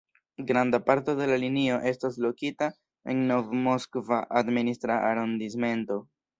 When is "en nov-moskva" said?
3.13-4.21